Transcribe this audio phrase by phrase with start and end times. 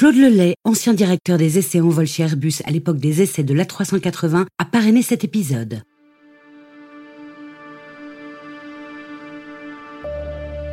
[0.00, 3.52] Claude Lelay, ancien directeur des essais en vol chez Airbus à l'époque des essais de
[3.52, 5.82] l'A380, a parrainé cet épisode.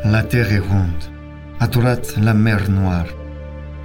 [0.05, 1.03] La terre est ronde.
[1.59, 3.07] À droite, la mer Noire.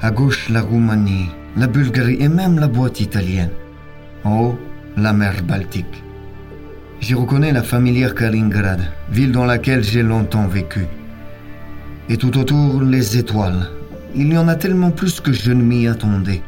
[0.01, 1.27] À gauche, la Roumanie,
[1.57, 3.51] la Bulgarie et même la boîte italienne.
[4.23, 4.59] En haut,
[4.97, 6.05] la mer Baltique.
[7.01, 10.87] J'y reconnais la familière Kaliningrad, ville dans laquelle j'ai longtemps vécu.
[12.09, 13.82] Et tout autour, les étoiles.
[14.15, 16.43] Il y en a tellement plus que je ne m'y attendais.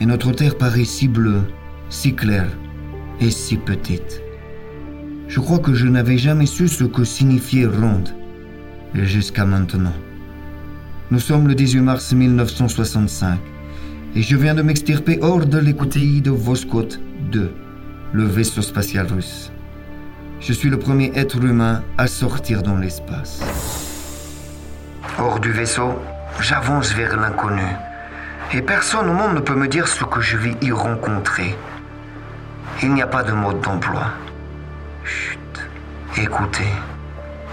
[0.00, 1.42] Et notre terre paraît si bleue,
[1.90, 2.48] si claire
[3.20, 4.22] et si petite.
[5.28, 8.14] Je crois que je n'avais jamais su ce que signifiait ronde,
[8.94, 9.92] jusqu'à maintenant.
[11.10, 13.38] Nous sommes le 18 mars 1965
[14.14, 16.88] et je viens de m'extirper hors de l'écoutille de Voskot
[17.30, 17.52] 2,
[18.12, 19.52] le vaisseau spatial russe.
[20.40, 23.42] Je suis le premier être humain à sortir dans l'espace.
[25.18, 25.92] Hors du vaisseau,
[26.40, 27.66] j'avance vers l'inconnu.
[28.52, 31.56] Et personne au monde ne peut me dire ce que je vais y rencontrer.
[32.82, 34.06] Il n'y a pas de mode d'emploi.
[35.04, 35.38] Chut,
[36.16, 36.72] écoutez,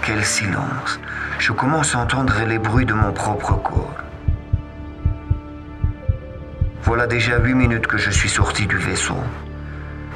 [0.02, 1.00] quel silence.
[1.38, 3.94] Je commence à entendre les bruits de mon propre corps.
[6.82, 9.16] Voilà déjà huit minutes que je suis sorti du vaisseau.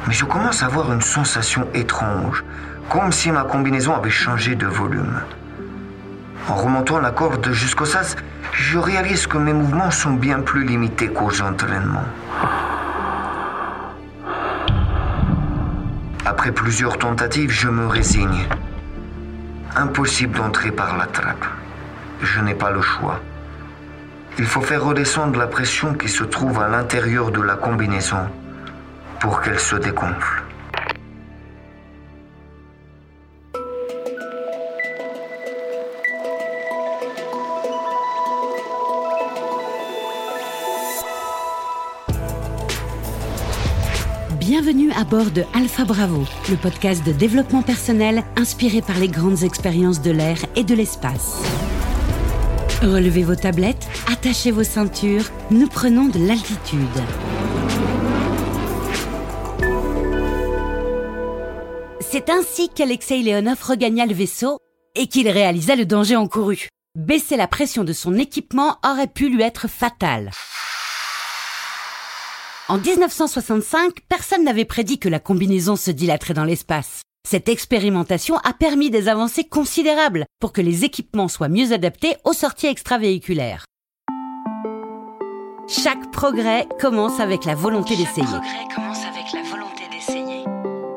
[0.06, 2.44] Mais je commence à avoir une sensation étrange,
[2.91, 5.20] comme si ma combinaison avait changé de volume.
[6.48, 8.17] En remontant la corde jusqu'au sas,
[8.53, 12.09] je réalise que mes mouvements sont bien plus limités qu'aux entraînements.
[16.27, 18.47] Après plusieurs tentatives, je me résigne.
[19.75, 21.47] Impossible d'entrer par la trappe.
[22.23, 23.20] Je n'ai pas le choix.
[24.39, 28.29] Il faut faire redescendre la pression qui se trouve à l'intérieur de la combinaison
[29.20, 30.44] pour qu'elle se dégonfle.
[44.56, 49.42] Bienvenue à bord de Alpha Bravo, le podcast de développement personnel inspiré par les grandes
[49.42, 51.42] expériences de l'air et de l'espace.
[52.80, 56.79] Relevez vos tablettes, attachez vos ceintures, nous prenons de l'altitude.
[61.98, 64.58] C'est ainsi qu'Alexei Leonov regagna le vaisseau
[64.95, 66.68] et qu'il réalisa le danger encouru.
[66.95, 70.30] Baisser la pression de son équipement aurait pu lui être fatal.
[72.67, 77.02] En 1965, personne n'avait prédit que la combinaison se dilaterait dans l'espace.
[77.29, 82.33] Cette expérimentation a permis des avancées considérables pour que les équipements soient mieux adaptés aux
[82.33, 83.67] sorties extravéhiculaires.
[85.69, 88.27] Chaque progrès commence avec la volonté d'essayer.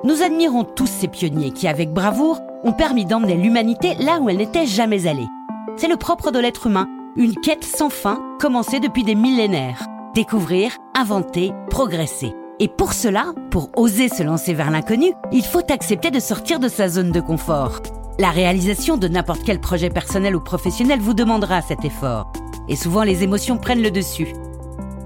[0.05, 4.37] Nous admirons tous ces pionniers qui, avec bravoure, ont permis d'emmener l'humanité là où elle
[4.37, 5.27] n'était jamais allée.
[5.75, 9.85] C'est le propre de l'être humain, une quête sans fin commencée depuis des millénaires.
[10.17, 12.33] Découvrir, inventer, progresser.
[12.59, 16.67] Et pour cela, pour oser se lancer vers l'inconnu, il faut accepter de sortir de
[16.67, 17.83] sa zone de confort.
[18.17, 22.31] La réalisation de n'importe quel projet personnel ou professionnel vous demandera cet effort.
[22.67, 24.33] Et souvent les émotions prennent le dessus.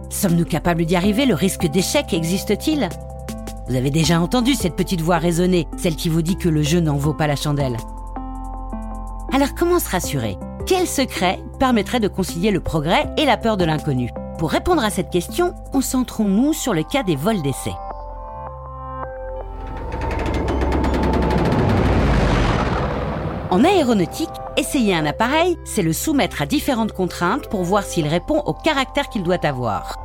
[0.09, 1.25] Sommes-nous capables d'y arriver?
[1.25, 2.87] Le risque d'échec existe-t-il?
[3.67, 6.79] Vous avez déjà entendu cette petite voix résonner, celle qui vous dit que le jeu
[6.79, 7.75] n'en vaut pas la chandelle.
[9.33, 10.37] Alors comment se rassurer?
[10.65, 14.09] Quel secret permettrait de concilier le progrès et la peur de l'inconnu?
[14.41, 17.73] Pour répondre à cette question, concentrons-nous sur le cas des vols d'essai.
[23.51, 28.41] En aéronautique, essayer un appareil, c'est le soumettre à différentes contraintes pour voir s'il répond
[28.47, 29.95] au caractère qu'il doit avoir.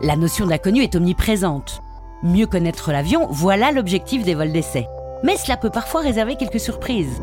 [0.00, 1.80] La notion d'inconnu est omniprésente.
[2.24, 4.88] Mieux connaître l'avion, voilà l'objectif des vols d'essai.
[5.22, 7.20] Mais cela peut parfois réserver quelques surprises.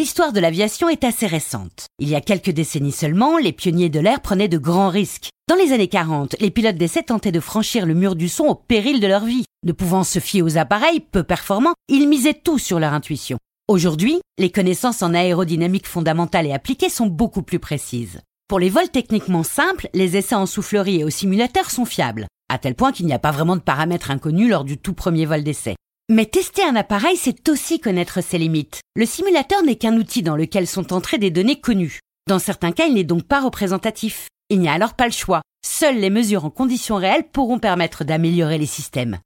[0.00, 1.84] L'histoire de l'aviation est assez récente.
[1.98, 5.28] Il y a quelques décennies seulement, les pionniers de l'air prenaient de grands risques.
[5.46, 8.54] Dans les années 40, les pilotes d'essai tentaient de franchir le mur du son au
[8.54, 9.44] péril de leur vie.
[9.62, 13.36] Ne pouvant se fier aux appareils peu performants, ils misaient tout sur leur intuition.
[13.68, 18.22] Aujourd'hui, les connaissances en aérodynamique fondamentale et appliquée sont beaucoup plus précises.
[18.48, 22.56] Pour les vols techniquement simples, les essais en soufflerie et au simulateur sont fiables, à
[22.56, 25.44] tel point qu'il n'y a pas vraiment de paramètres inconnus lors du tout premier vol
[25.44, 25.76] d'essai.
[26.12, 28.80] Mais tester un appareil, c'est aussi connaître ses limites.
[28.96, 32.00] Le simulateur n'est qu'un outil dans lequel sont entrées des données connues.
[32.26, 34.26] Dans certains cas, il n'est donc pas représentatif.
[34.48, 35.42] Il n'y a alors pas le choix.
[35.64, 39.18] Seules les mesures en conditions réelles pourront permettre d'améliorer les systèmes.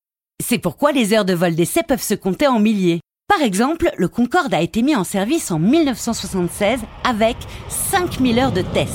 [0.45, 3.01] C'est pourquoi les heures de vol d'essai peuvent se compter en milliers.
[3.29, 7.39] Par exemple, le Concorde a été mis en service en 1976 avec
[7.71, 8.93] 5000 heures de tests.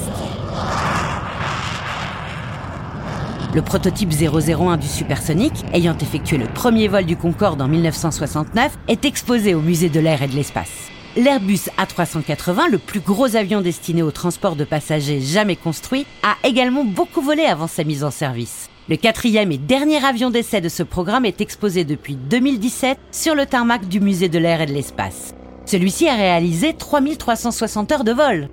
[3.55, 9.05] Le prototype 001 du supersonique, ayant effectué le premier vol du Concorde en 1969, est
[9.05, 10.91] exposé au musée de l'air et de l'espace.
[11.17, 16.83] L'Airbus A380, le plus gros avion destiné au transport de passagers jamais construit, a également
[16.83, 18.69] beaucoup volé avant sa mise en service.
[18.87, 23.47] Le quatrième et dernier avion d'essai de ce programme est exposé depuis 2017 sur le
[23.47, 25.33] tarmac du musée de l'air et de l'espace.
[25.65, 28.49] Celui-ci a réalisé 3360 heures de vol.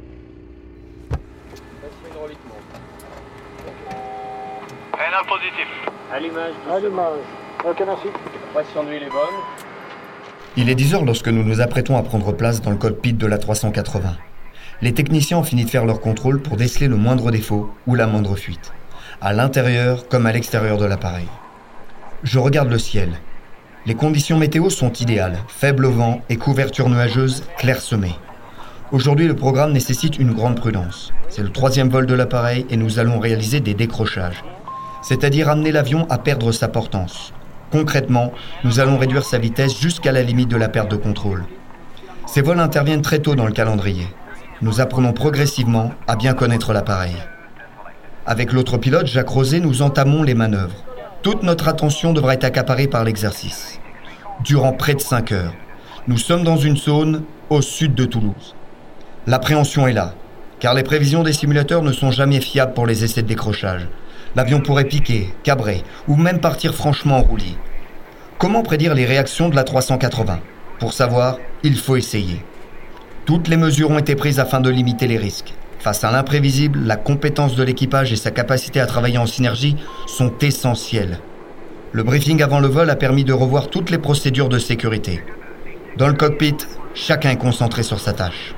[5.25, 5.69] positif.
[6.13, 6.55] Allumage.
[6.71, 7.25] Allumage.
[7.65, 8.09] Ok, merci.
[8.53, 9.41] pression d'huile est bonne.
[10.57, 13.27] Il est 10 heures lorsque nous nous apprêtons à prendre place dans le cockpit de
[13.27, 14.17] la 380.
[14.83, 18.07] Les techniciens ont fini de faire leur contrôle pour déceler le moindre défaut ou la
[18.07, 18.73] moindre fuite,
[19.21, 21.29] à l'intérieur comme à l'extérieur de l'appareil.
[22.23, 23.11] Je regarde le ciel.
[23.87, 28.17] Les conditions météo sont idéales, faible vent et couverture nuageuse clairsemée.
[28.93, 31.13] Aujourd'hui, le programme nécessite une grande prudence.
[31.29, 34.45] C'est le troisième vol de l'appareil et nous allons réaliser des décrochages,
[35.07, 37.33] c'est-à-dire amener l'avion à perdre sa portance,
[37.73, 38.33] Concrètement,
[38.63, 41.45] nous allons réduire sa vitesse jusqu'à la limite de la perte de contrôle.
[42.27, 44.07] Ces vols interviennent très tôt dans le calendrier.
[44.63, 47.17] Nous apprenons progressivement à bien connaître l'appareil.
[48.25, 50.85] Avec l'autre pilote, Jacques Rosé, nous entamons les manœuvres.
[51.23, 53.81] Toute notre attention devra être accaparée par l'exercice.
[54.45, 55.55] Durant près de 5 heures,
[56.07, 58.55] nous sommes dans une zone au sud de Toulouse.
[59.27, 60.15] L'appréhension est là,
[60.61, 63.89] car les prévisions des simulateurs ne sont jamais fiables pour les essais de décrochage.
[64.37, 67.57] L'avion pourrait piquer, cabrer ou même partir franchement en roulis.
[68.39, 70.41] Comment prédire les réactions de la 380
[70.79, 72.45] Pour savoir, il faut essayer.
[73.25, 75.55] Toutes les mesures ont été prises afin de limiter les risques.
[75.79, 80.33] Face à l'imprévisible, la compétence de l'équipage et sa capacité à travailler en synergie sont
[80.43, 81.19] essentielles.
[81.93, 85.23] Le briefing avant le vol a permis de revoir toutes les procédures de sécurité.
[85.97, 86.59] Dans le cockpit,
[86.93, 88.55] chacun est concentré sur sa tâche.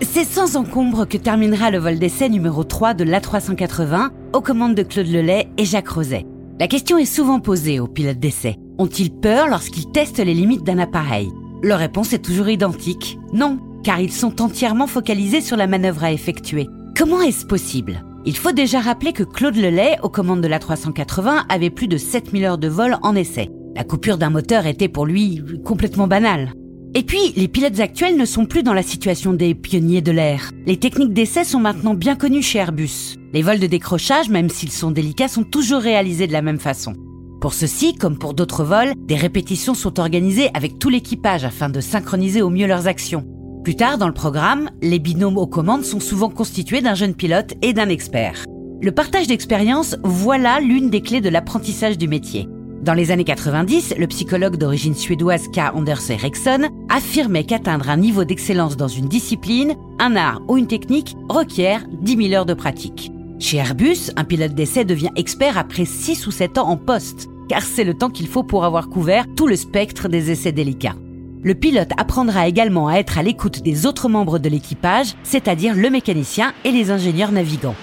[0.00, 4.82] C'est sans encombre que terminera le vol d'essai numéro 3 de l'A380 aux commandes de
[4.82, 6.26] Claude Lelay et Jacques Roset.
[6.58, 8.56] La question est souvent posée aux pilotes d'essai.
[8.78, 11.30] Ont-ils peur lorsqu'ils testent les limites d'un appareil?
[11.62, 13.18] Leur réponse est toujours identique.
[13.32, 16.68] Non, car ils sont entièrement focalisés sur la manœuvre à effectuer.
[16.96, 18.04] Comment est-ce possible?
[18.26, 22.44] Il faut déjà rappeler que Claude Lelay, aux commandes de l'A380, avait plus de 7000
[22.44, 23.50] heures de vol en essai.
[23.76, 26.52] La coupure d'un moteur était pour lui complètement banale.
[26.96, 30.52] Et puis, les pilotes actuels ne sont plus dans la situation des pionniers de l'air.
[30.64, 33.16] Les techniques d'essai sont maintenant bien connues chez Airbus.
[33.32, 36.94] Les vols de décrochage, même s'ils sont délicats, sont toujours réalisés de la même façon.
[37.40, 41.80] Pour ceci, comme pour d'autres vols, des répétitions sont organisées avec tout l'équipage afin de
[41.80, 43.26] synchroniser au mieux leurs actions.
[43.64, 47.54] Plus tard dans le programme, les binômes aux commandes sont souvent constitués d'un jeune pilote
[47.60, 48.44] et d'un expert.
[48.80, 52.46] Le partage d'expérience, voilà l'une des clés de l'apprentissage du métier.
[52.84, 55.74] Dans les années 90, le psychologue d'origine suédoise K.
[55.74, 61.16] Anders Eriksson affirmait qu'atteindre un niveau d'excellence dans une discipline, un art ou une technique
[61.30, 63.10] requiert 10 000 heures de pratique.
[63.38, 67.62] Chez Airbus, un pilote d'essai devient expert après 6 ou 7 ans en poste, car
[67.62, 70.96] c'est le temps qu'il faut pour avoir couvert tout le spectre des essais délicats.
[71.42, 75.88] Le pilote apprendra également à être à l'écoute des autres membres de l'équipage, c'est-à-dire le
[75.88, 77.76] mécanicien et les ingénieurs navigants.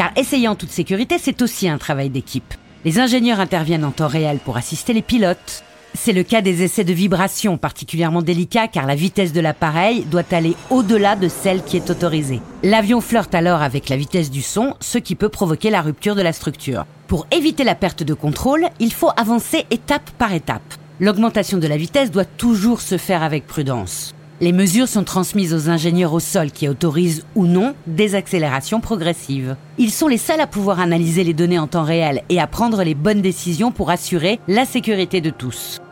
[0.00, 2.54] Car essayer en toute sécurité, c'est aussi un travail d'équipe.
[2.86, 5.62] Les ingénieurs interviennent en temps réel pour assister les pilotes.
[5.92, 10.22] C'est le cas des essais de vibration, particulièrement délicats car la vitesse de l'appareil doit
[10.30, 12.40] aller au-delà de celle qui est autorisée.
[12.62, 16.22] L'avion flirte alors avec la vitesse du son, ce qui peut provoquer la rupture de
[16.22, 16.86] la structure.
[17.06, 20.62] Pour éviter la perte de contrôle, il faut avancer étape par étape.
[20.98, 24.14] L'augmentation de la vitesse doit toujours se faire avec prudence.
[24.42, 29.54] Les mesures sont transmises aux ingénieurs au sol qui autorisent ou non des accélérations progressives.
[29.76, 32.82] Ils sont les seuls à pouvoir analyser les données en temps réel et à prendre
[32.82, 35.82] les bonnes décisions pour assurer la sécurité de tous.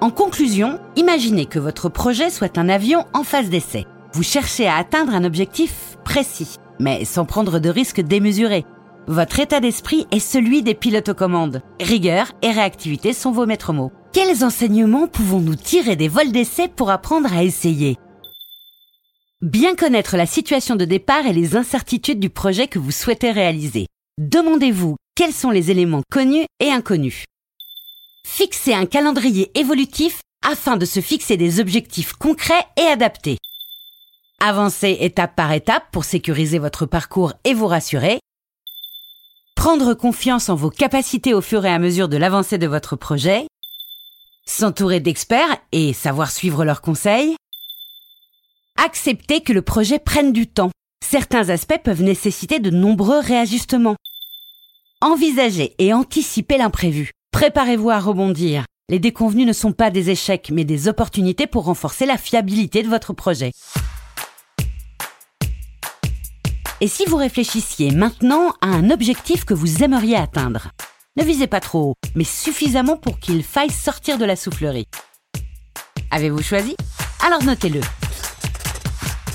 [0.00, 3.84] En conclusion, imaginez que votre projet soit un avion en phase d'essai.
[4.12, 8.64] Vous cherchez à atteindre un objectif précis, mais sans prendre de risques démesurés.
[9.08, 11.60] Votre état d'esprit est celui des pilotes aux commandes.
[11.80, 13.90] Rigueur et réactivité sont vos maîtres mots.
[14.12, 17.96] Quels enseignements pouvons-nous tirer des vols d'essai pour apprendre à essayer?
[19.42, 23.86] Bien connaître la situation de départ et les incertitudes du projet que vous souhaitez réaliser.
[24.16, 27.24] Demandez-vous quels sont les éléments connus et inconnus?
[28.24, 33.36] Fixez un calendrier évolutif afin de se fixer des objectifs concrets et adaptés.
[34.40, 38.20] Avancez étape par étape pour sécuriser votre parcours et vous rassurer.
[39.54, 43.46] Prendre confiance en vos capacités au fur et à mesure de l'avancée de votre projet
[44.48, 47.36] s'entourer d'experts et savoir suivre leurs conseils,
[48.82, 50.70] accepter que le projet prenne du temps.
[51.04, 53.96] Certains aspects peuvent nécessiter de nombreux réajustements.
[55.00, 57.12] Envisager et anticiper l'imprévu.
[57.30, 58.64] Préparez-vous à rebondir.
[58.88, 62.88] Les déconvenus ne sont pas des échecs, mais des opportunités pour renforcer la fiabilité de
[62.88, 63.52] votre projet.
[66.80, 70.70] Et si vous réfléchissiez maintenant à un objectif que vous aimeriez atteindre?
[71.18, 74.86] Ne visez pas trop haut, mais suffisamment pour qu'il faille sortir de la soufflerie.
[76.12, 76.76] Avez-vous choisi?
[77.26, 77.80] Alors notez-le.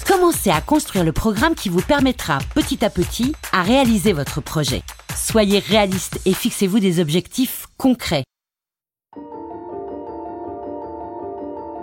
[0.07, 4.81] Commencez à construire le programme qui vous permettra petit à petit à réaliser votre projet.
[5.13, 8.23] Soyez réaliste et fixez-vous des objectifs concrets.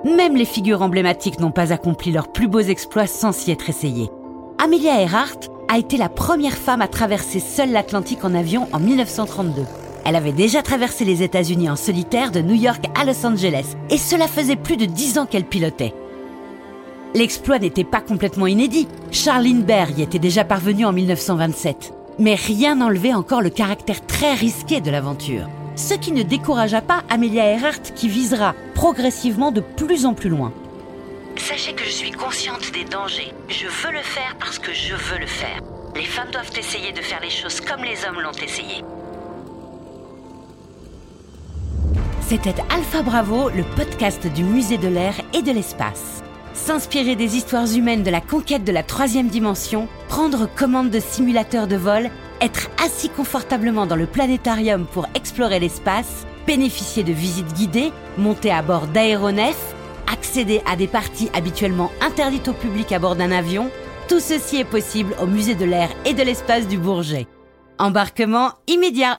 [0.06, 4.08] Même les figures emblématiques n'ont pas accompli leurs plus beaux exploits sans s'y être essayées.
[4.56, 9.66] Amelia Earhart a été la première femme à traverser seule l'Atlantique en avion en 1932.
[10.04, 13.98] Elle avait déjà traversé les États-Unis en solitaire de New York à Los Angeles, et
[13.98, 15.94] cela faisait plus de dix ans qu'elle pilotait.
[17.14, 18.88] L'exploit n'était pas complètement inédit.
[19.10, 21.92] Charles Lindbergh y était déjà parvenu en 1927.
[22.18, 25.48] Mais rien n'enlevait encore le caractère très risqué de l'aventure
[25.80, 30.52] ce qui ne découragea pas Amelia Earhart qui visera progressivement de plus en plus loin.
[31.36, 33.32] Sachez que je suis consciente des dangers.
[33.48, 35.60] Je veux le faire parce que je veux le faire.
[35.96, 38.84] Les femmes doivent essayer de faire les choses comme les hommes l'ont essayé.
[42.30, 46.22] C'était Alpha Bravo, le podcast du musée de l'air et de l'espace.
[46.54, 51.66] S'inspirer des histoires humaines de la conquête de la troisième dimension, prendre commande de simulateurs
[51.66, 52.08] de vol
[52.40, 58.62] être assis confortablement dans le planétarium pour explorer l'espace, bénéficier de visites guidées, monter à
[58.62, 59.74] bord d'aéronefs,
[60.06, 63.72] accéder à des parties habituellement interdites au public à bord d'un avion,
[64.06, 67.26] tout ceci est possible au musée de l'air et de l'espace du Bourget.
[67.80, 69.18] Embarquement immédiat